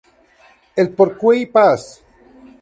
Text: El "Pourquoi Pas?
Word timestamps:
El 0.83 0.87
"Pourquoi 0.95 1.45
Pas? 1.53 1.83